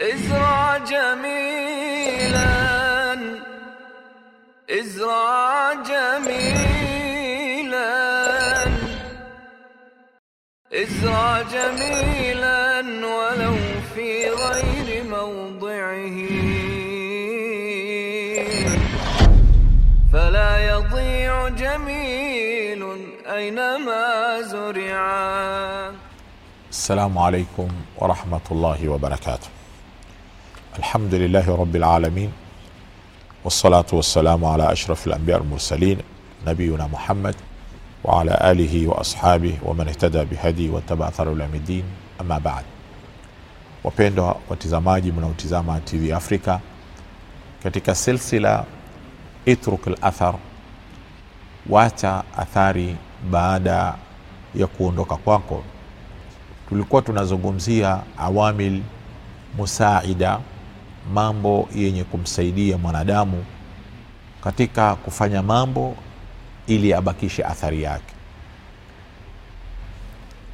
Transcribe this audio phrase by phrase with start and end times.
[0.00, 2.48] ازرع جميلا.
[4.70, 7.48] ازرع جميلا.
[10.72, 13.56] ازرع جميلا ولو
[13.94, 16.18] في غير موضعه.
[20.12, 22.82] فلا يضيع جميل
[23.26, 25.92] أينما زرعا
[26.70, 27.68] السلام عليكم
[27.98, 29.57] ورحمة الله وبركاته.
[30.78, 32.32] الحمد لله رب العالمين
[33.44, 35.98] والصلاة والسلام على أشرف الأنبياء المرسلين
[36.46, 37.34] نبينا محمد
[38.04, 41.84] وعلى آله وأصحابه ومن اهتدى بهدي واتبع أثر العلم الدين
[42.20, 42.64] أما بعد
[43.84, 46.60] وبيندوا وتزاماجي من وتزاما تي في أفريكا
[47.64, 48.64] كتك سلسلة
[49.48, 50.34] اترك الأثر
[51.66, 52.96] واتا أثاري
[53.30, 53.94] بعد
[54.54, 55.60] يكون كواكو
[56.70, 58.82] تلقوتنا tunazungumzia عوامل
[59.58, 60.40] مساعدة
[61.14, 63.44] mambo yenye kumsaidia mwanadamu
[64.44, 65.96] katika kufanya mambo
[66.66, 68.14] ili abakishe athari yake.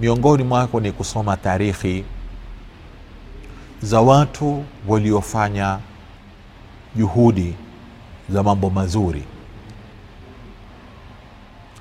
[0.00, 2.04] Miongoni mwako ni kusoma taarikhi
[3.82, 5.78] za watu waliofanya
[6.96, 7.54] juhudi
[8.28, 9.24] za mambo mazuri.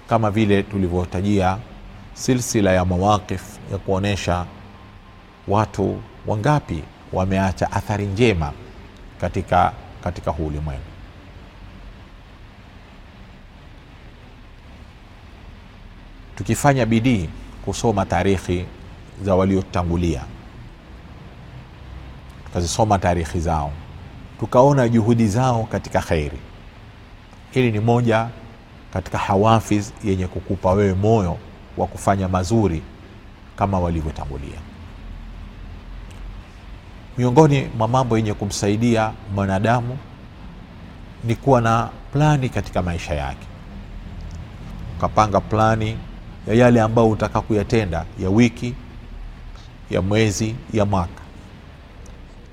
[0.09, 1.57] Kama vile tulivyotajia
[2.13, 4.45] silsila ya mawaqif ya kuonyesha
[5.47, 8.53] watu wangapi wameacha athari njema
[9.21, 10.81] katika, katika huu ulimwengu.
[16.35, 17.29] Tukifanya bidii
[17.65, 18.65] kusoma tarikhi
[19.23, 20.23] za waliotangulia
[22.45, 23.71] tukazisoma tarikhi zao
[24.39, 26.39] tukaona juhudi zao katika kheri
[27.51, 28.27] hili ni moja
[28.93, 31.37] katika hawafiz yenye kukupa wewe moyo
[31.77, 32.81] wa kufanya mazuri
[33.55, 34.59] kama walivyotangulia
[37.17, 39.97] miongoni mwa mambo yenye kumsaidia mwanadamu
[41.23, 43.47] ni kuwa na plani katika maisha yake.
[44.97, 45.97] Ukapanga plani
[46.47, 48.73] ya yale ambayo utaka kuyatenda ya wiki
[49.89, 51.21] ya mwezi ya mwaka.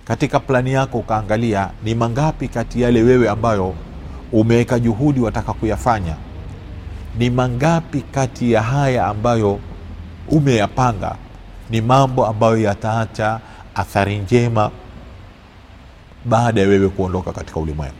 [0.05, 3.75] Katika plani yako ukaangalia ni mangapi kati yale wewe ambayo
[4.33, 6.15] umeweka juhudi wataka kuyafanya.
[7.19, 9.59] Ni mangapi kati ya haya ambayo
[10.28, 11.16] umeyapanga
[11.71, 13.41] ni mambo ambayo yataacha
[13.75, 14.71] athari njema
[16.25, 17.95] baada ya wewe kuondoka katika ulimwengu.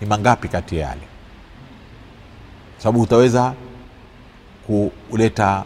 [0.00, 1.00] Ni mangapi kati ya yale?
[2.78, 3.54] Sababu utaweza
[4.66, 5.64] kuleta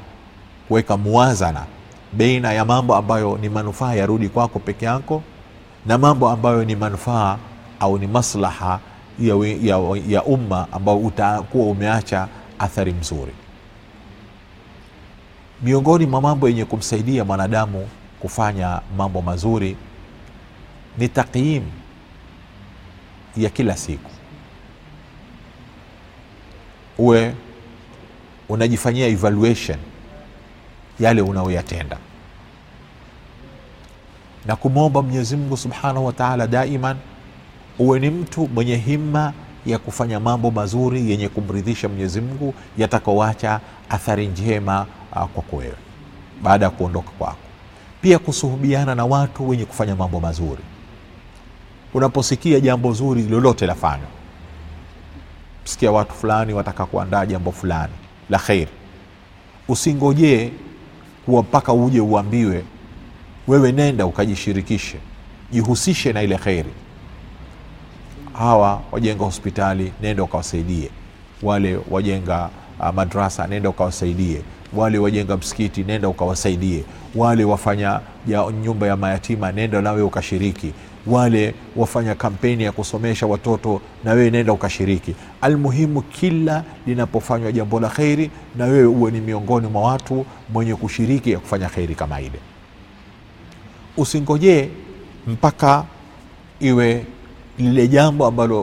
[0.69, 1.65] kuweka muwazana
[2.13, 5.23] beina ya mambo ambayo ni manufaa yarudi kwako peke yako
[5.87, 7.39] na mambo ambayo ni manufaa
[7.81, 8.81] au ni maslaha
[9.21, 13.33] ya, ya, ya umma ambao utakuwa umeacha athari mzuri
[15.63, 17.89] miongoni mwa mambo yenye kumsaidia mwanadamu
[18.21, 19.77] kufanya mambo mazuri
[20.99, 21.63] ni taqyim
[23.37, 24.11] ya kila siku.
[26.99, 27.35] Uwe
[28.49, 29.79] unajifanyia evaluation
[31.01, 31.97] yale unaoyatenda
[34.47, 36.97] na kumwomba mwenyezi mungu subhanahu wa taala daiman
[37.79, 39.33] uwe ni mtu mwenye himma
[39.67, 45.75] ya kufanya mambo mazuri yenye kumridhisha mwenyezi mungu yatakaoacha athari njema uh, kwako wewe
[46.43, 47.37] baada ya kuondoka kwako.
[48.03, 50.63] Pia kusuhubiana na watu wenye kufanya mambo mazuri.
[51.95, 54.09] Unaposikia jambo zuri lolote lafanywa.
[55.65, 57.93] Sikia watu fulani wataka kuandaa jambo fulani.
[58.31, 58.71] La kheri
[59.69, 60.51] usingojee
[61.27, 62.65] kuwa mpaka uje uambiwe
[63.49, 64.99] wewe nenda ukajishirikishe.
[65.53, 66.71] Jihusishe na ile kheri
[68.39, 70.91] hawa wajenga hospitali nenda ukawasaidie.
[71.43, 72.51] Wale wajenga
[72.81, 76.85] uh, madrasa nenda ukawasaidie wale wajenga msikiti nenda ukawasaidie.
[77.15, 80.73] Wale wafanya ya nyumba ya mayatima nenda nawe ukashiriki.
[81.07, 85.15] Wale wafanya kampeni ya kusomesha watoto na wewe nenda ukashiriki.
[85.41, 91.31] Almuhimu kila linapofanywa jambo la kheri na wewe uwe ni miongoni mwa watu mwenye kushiriki
[91.31, 92.41] ya kufanya kheri kama ile.
[93.97, 94.69] Usingojee
[95.27, 95.85] mpaka
[96.61, 97.05] iwe
[97.59, 98.63] lile jambo ambalo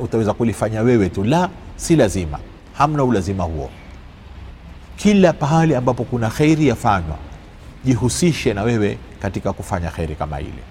[0.00, 1.24] utaweza kulifanya wewe tu.
[1.24, 2.38] La si lazima.
[2.72, 3.70] Hamna ulazima huo
[4.96, 7.16] kila pahali ambapo kuna kheri yafanywa
[7.84, 10.62] jihusishe na wewe katika kufanya kheri kama ile.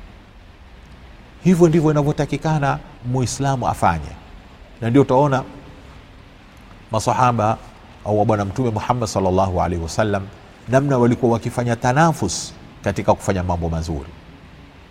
[1.44, 4.12] Hivyo ndivyo inavyotakikana muislamu afanye.
[4.82, 5.44] Na ndio utaona
[6.92, 7.58] masahaba
[8.06, 10.24] au bwana mtume muhammad salllahu alaihi wasallam
[10.70, 14.10] namna walikuwa wakifanya tanafus katika kufanya mambo mazuri.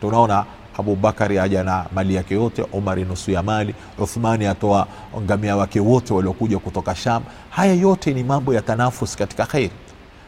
[0.00, 0.44] Tunaona
[0.78, 4.86] abubakari aja na mali yake yote umari nusu ya mali uthmani atoa
[5.20, 7.22] ngamia wake wote waliokuja kutoka sham.
[7.50, 9.70] Haya yote ni mambo ya tanafus katika kheri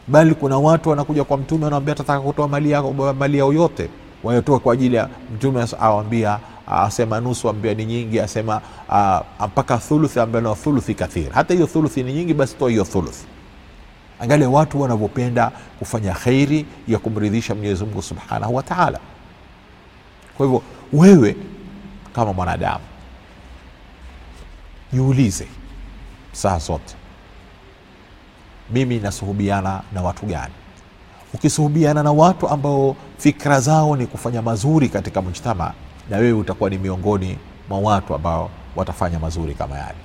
[0.07, 3.89] bali kuna watu wanakuja kwa mtume wanawambia tataka kutoa mali yao, mali yao yote.
[4.23, 10.19] Wayotoa kwa ajili ya mtume awambia asema nusu ambia ni nyingi asema ah, mpaka thuluthi
[10.19, 13.25] ambia na thuluthi kathiri, hata hiyo thuluthi ni nyingi basi toa hiyo thuluthi.
[14.19, 18.99] Angalia watu wanavyopenda kufanya khairi ya kumridhisha mwenyezi mungu subhanahu wa taala
[20.37, 20.61] kwa hivyo
[20.93, 21.35] wewe
[22.13, 22.83] kama mwanadamu
[24.93, 25.47] jiulize
[26.31, 26.95] saa zote
[28.71, 30.53] mimi nasuhubiana na watu gani?
[31.33, 35.73] Ukisuhubiana na watu ambao fikra zao ni kufanya mazuri katika mujtama
[36.09, 37.37] na wewe utakuwa ni miongoni
[37.69, 39.97] mwa watu ambao watafanya mazuri kama yale.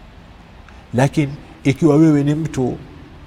[0.95, 1.33] Lakini
[1.65, 2.79] ikiwa wewe ni mtu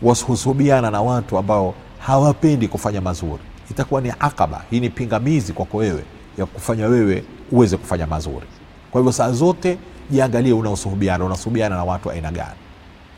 [0.01, 6.03] wahusubiana na watu ambao hawapendi kufanya mazuri itakuwa ni akaba hii ni pingamizi kwako wewe
[6.37, 8.45] ya kufanya wewe uweze kufanya mazuri.
[8.91, 9.77] Kwa hivyo saa zote
[10.11, 12.55] jiangalie unaosuhubiana unasuhubiana na watu aina gani.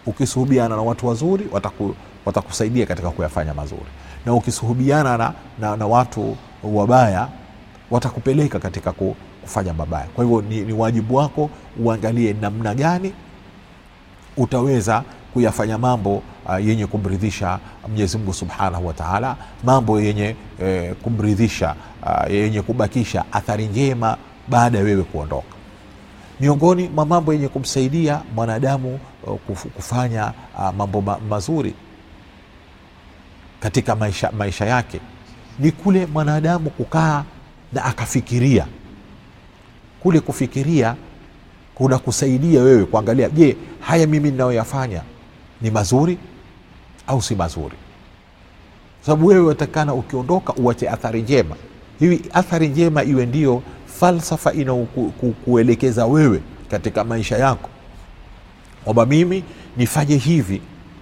[0.06, 3.86] Ukisuhubiana na watu wazuri wataku, watakusaidia katika kuyafanya mazuri.
[4.26, 7.28] Na ukisuhubiana na, na, na watu wabaya
[7.92, 10.06] watakupeleka katika kufanya mabaya.
[10.16, 11.50] Kwa hivyo ni, ni wajibu wako
[11.80, 13.14] uangalie namna gani
[14.38, 15.04] utaweza
[15.34, 22.32] kuyafanya mambo uh, yenye kumridhisha mwenyezi mungu subhanahu wa taala mambo yenye eh, kumridhisha uh,
[22.34, 24.18] yenye kubakisha athari njema
[24.48, 25.58] baada ya wewe kuondoka.
[26.40, 29.38] Miongoni mwa mambo yenye kumsaidia mwanadamu uh,
[29.76, 31.74] kufanya uh, mambo ma, mazuri
[33.60, 35.00] katika maisha, maisha yake
[35.60, 37.24] ni kule mwanadamu kukaa
[37.74, 38.68] na akafikiria.
[40.00, 40.96] Kule kufikiria
[41.76, 45.02] kuna kusaidia wewe kuangalia je haya mimi ninayoyafanya
[45.62, 46.18] ni mazuri
[47.08, 47.76] au si mazuri.
[49.02, 51.56] Sababu wewe watakana ukiondoka uache athari njema.
[52.00, 57.70] Hivi athari njema iwe ndio falsafa inakuelekeza wewe katika maisha yako.
[58.84, 59.44] Kwamba mimi
[59.78, 60.62] nifanye hivi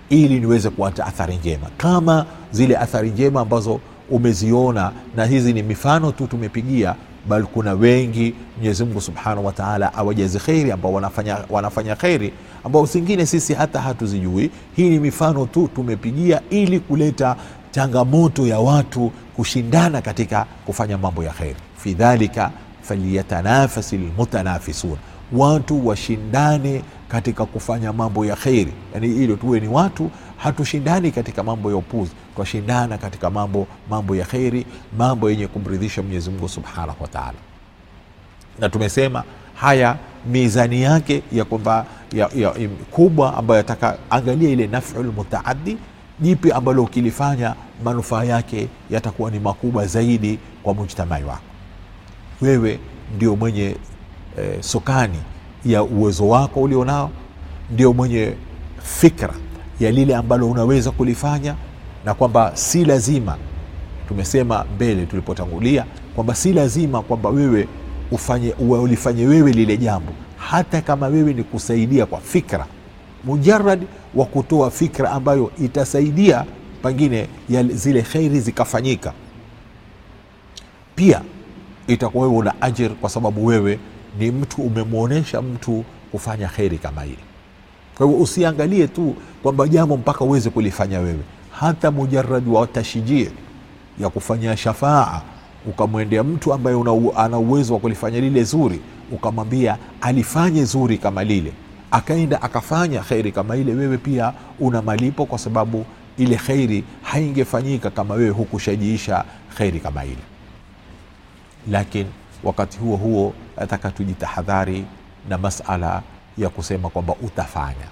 [0.09, 1.67] ili niweze kuacha athari njema.
[1.77, 3.79] Kama zile athari njema ambazo
[4.09, 6.95] umeziona na hizi ni mifano tu tumepigia
[7.29, 12.33] bali kuna wengi mwenyezi mungu subhanahu wa taala awajazi kheri ambao wanafanya, wanafanya kheri
[12.63, 14.51] ambao zingine sisi hata hatuzijui.
[14.75, 17.35] Hii ni mifano tu tumepigia ili kuleta
[17.71, 22.51] changamoto ya watu kushindana katika kufanya mambo ya kheri fi dhalika
[22.81, 24.97] falyatanafasi lmutanafisun
[25.31, 28.73] watu washindane katika kufanya mambo ya kheri.
[28.93, 32.11] Yani ili tuwe ni watu hatushindani katika mambo ya upuzi.
[32.35, 34.65] Twashindana katika mambo mambo ya kheri
[34.97, 37.37] mambo yenye kumridhisha mwenyezi mungu subhanahu wa taala.
[38.59, 39.23] Na tumesema
[39.55, 39.97] haya
[40.31, 42.53] mizani yake ya kwamba ya, ya,
[42.91, 45.77] kubwa ambayo yataka angalia ile nafu lmutaaddi
[46.19, 51.41] jipi ambalo ukilifanya manufaa yake yatakuwa ni makubwa zaidi kwa mujtamai wako.
[52.41, 52.79] Wewe
[53.15, 53.75] ndio mwenye
[54.37, 55.19] eh, sokani
[55.65, 57.11] ya uwezo wako ulionao
[57.71, 58.33] ndio mwenye
[58.83, 59.33] fikra
[59.79, 61.55] ya lile ambalo unaweza kulifanya
[62.05, 63.37] na kwamba si lazima
[64.07, 65.85] tumesema mbele tulipotangulia
[66.15, 67.67] kwamba si lazima kwamba wewe
[68.11, 70.11] ufanye ulifanye wewe lile jambo.
[70.37, 72.65] Hata kama wewe ni kusaidia kwa fikra
[73.23, 73.83] mujarad
[74.15, 76.45] wa kutoa fikra ambayo itasaidia
[76.83, 79.13] pengine ya zile kheri zikafanyika
[80.95, 81.21] pia
[81.87, 83.79] itakuwa wewe una ajir kwa sababu wewe
[84.19, 87.17] ni mtu umemwonyesha mtu kufanya kheri kama hili.
[87.97, 91.19] Kwa hivyo usiangalie tu kwamba jambo mpaka uweze kulifanya wewe.
[91.51, 93.29] Hata mujaradi wa tashjii
[93.99, 95.21] ya kufanya shafaa
[95.67, 96.77] ukamwendea mtu ambaye
[97.15, 98.79] ana uwezo wa kulifanya lile zuri
[99.11, 101.51] ukamwambia alifanye zuri kama lile.
[101.91, 105.85] Akaenda akafanya kheri kama ile wewe pia una malipo kwa sababu
[106.17, 109.23] ile kheri haingefanyika kama wewe hukushajiisha
[109.57, 110.23] kheri kama ile.
[111.71, 112.09] Lakini
[112.43, 114.85] wakati huo huo nataka tujitahadhari
[115.29, 116.01] na masala
[116.37, 117.87] ya kusema kwamba utafanya.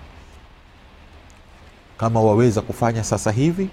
[1.97, 3.69] Kama waweza kufanya sasa hivi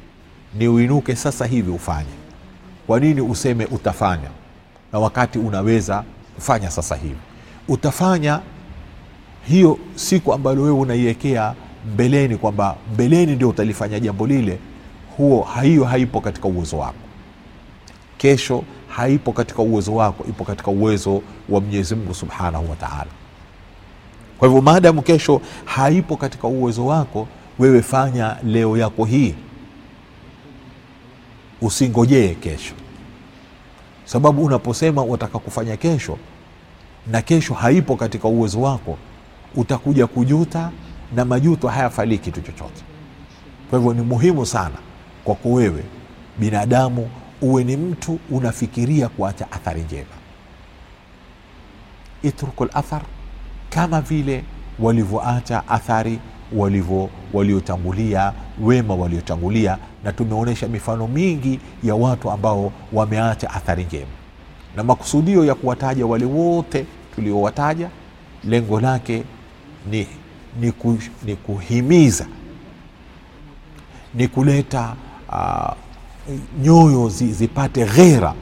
[0.54, 2.14] ni uinuke sasa hivi ufanye.
[2.86, 4.28] Kwa nini useme utafanya?
[4.92, 7.16] Na wakati unaweza kufanya sasa hivi.
[7.68, 8.40] Utafanya
[9.48, 11.54] hiyo siku ambalo wewe unaiwekea
[11.94, 14.58] mbeleni kwamba mbeleni ndio utalifanya jambo lile
[15.16, 16.94] huo hiyo haipo katika uwezo wako.
[18.18, 23.10] Kesho haipo katika uwezo wako ipo katika uwezo wa mwenyezi mungu subhanahu wa taala.
[24.38, 27.28] Kwa hivyo maadamu kesho haipo katika uwezo wako
[27.58, 29.34] wewe fanya leo yako hii.
[31.62, 32.74] Usingojee kesho.
[34.04, 36.18] Sababu unaposema unataka kufanya kesho
[37.06, 38.96] na kesho haipo katika uwezo wako
[39.54, 40.70] utakuja kujuta
[41.14, 42.82] na majuto hayafalii kitu chochote.
[43.70, 44.76] Kwa hivyo ni muhimu sana
[45.24, 45.84] kwako wewe
[46.38, 47.10] binadamu
[47.42, 50.16] uwe ni mtu unafikiria kuacha athari njema.
[52.22, 53.02] Itruku lathar
[53.70, 54.44] kama vile
[54.78, 56.18] walivyoacha athari
[56.52, 58.32] walivyo waliotangulia
[58.62, 64.10] wema waliotangulia na tumeonyesha mifano mingi ya watu ambao wameacha athari njema.
[64.76, 67.90] Na makusudio ya kuwataja wale wote tuliowataja
[68.44, 69.24] lengo lake
[69.90, 70.06] ni,
[70.60, 72.26] ni, ku, ni kuhimiza
[74.14, 74.94] ni kuleta
[75.28, 75.72] uh,
[76.62, 78.34] nyoyo zipate ghera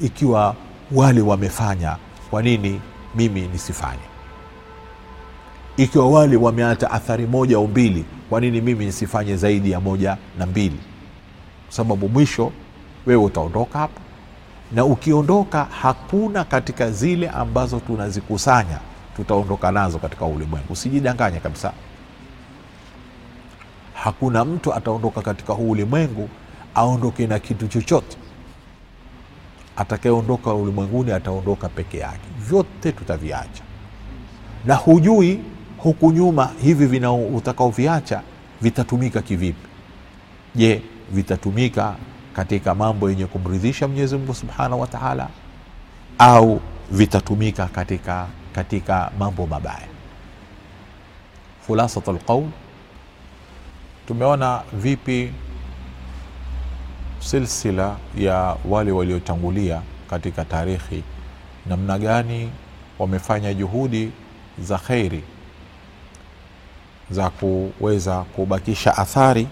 [0.00, 0.54] ikiwa
[0.92, 1.96] wale wamefanya
[2.30, 2.80] kwa nini
[3.14, 4.08] mimi nisifanye?
[5.76, 10.46] Ikiwa wale wameata athari moja au mbili kwa nini mimi nisifanye zaidi ya moja na
[10.46, 10.76] mbili?
[11.66, 12.52] Kwa sababu mwisho
[13.06, 14.00] wewe utaondoka hapa
[14.72, 18.78] na ukiondoka hakuna katika zile ambazo tunazikusanya
[19.16, 20.72] tutaondoka nazo katika ulimwengu.
[20.72, 21.72] Usijidanganye kabisa.
[23.94, 26.28] Hakuna mtu ataondoka katika huu ulimwengu
[26.78, 28.16] aondoke na kitu chochote.
[29.76, 32.28] Atakayeondoka ulimwenguni ataondoka peke yake.
[32.38, 33.62] Vyote tutaviacha.
[34.64, 35.40] Na hujui
[35.78, 38.22] huku nyuma hivi vina utakaoviacha
[38.62, 39.68] vitatumika kivipi.
[40.54, 40.82] Je
[41.12, 41.96] vitatumika
[42.32, 45.28] katika mambo yenye kumridhisha mwenyezi mungu subhanahu wa taala?
[46.18, 49.88] Au vitatumika katika katika mambo mabaya?
[51.66, 52.48] Khulasat lqaul
[54.06, 55.32] tumeona vipi
[57.30, 61.02] silsila ya wale waliotangulia katika tarikhi,
[61.66, 62.50] namna gani
[62.98, 64.10] wamefanya juhudi
[64.58, 65.22] za kheri
[67.10, 69.46] za kuweza kubakisha athari.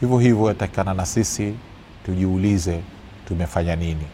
[0.00, 1.54] Hivyo hivyo yatakikana na sisi
[2.06, 2.80] tujiulize,
[3.28, 4.06] tumefanya nini?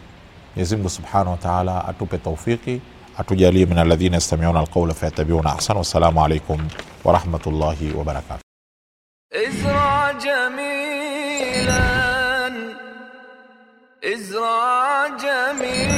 [0.54, 2.80] Mwenyezi Mungu subhanahu wa atupe taufiki,
[3.18, 6.68] atujalie min alladhina yastamiuna alqaula fayatabiuna ahsan Wassalamu alaikum
[7.04, 8.44] warahmatullahi wabarakatuh.
[14.04, 15.94] ازرع جميلا.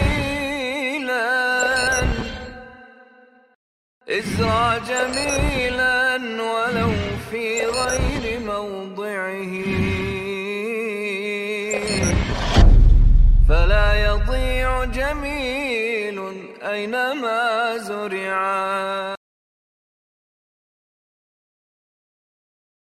[4.08, 6.92] ازرع جميلا ولو
[7.30, 9.54] في غير موضعه.
[13.48, 16.18] فلا يضيع جميل
[16.62, 18.75] أينما زرعا